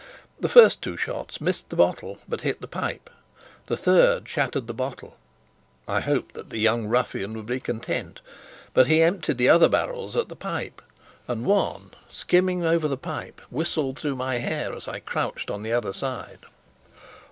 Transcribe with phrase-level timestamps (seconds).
[0.39, 3.07] The first two shots missed the bottle, but hit the pipe.
[3.67, 5.15] The third shattered the bottle.
[5.87, 8.19] I hoped that the young ruffian would be content;
[8.73, 10.81] but he emptied the other barrels at the pipe,
[11.27, 15.73] and one, skimming over the pipe, whistled through my hair as I crouched on the
[15.73, 16.39] other side.